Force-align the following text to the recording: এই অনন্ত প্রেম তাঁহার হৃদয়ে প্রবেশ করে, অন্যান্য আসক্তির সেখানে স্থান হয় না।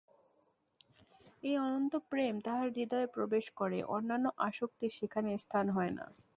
এই 1.43 1.55
অনন্ত 1.57 1.93
প্রেম 2.09 2.33
তাঁহার 2.41 2.67
হৃদয়ে 2.69 3.07
প্রবেশ 3.07 3.45
করে, 3.51 3.79
অন্যান্য 3.87 4.25
আসক্তির 4.39 4.91
সেখানে 4.91 5.29
স্থান 5.37 5.65
হয় 5.69 5.89
না। 5.89 6.05